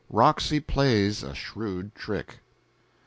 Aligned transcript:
Roxy 0.09 0.59
Plays 0.59 1.21
a 1.21 1.35
Shrewd 1.35 1.93
Trick. 1.93 2.39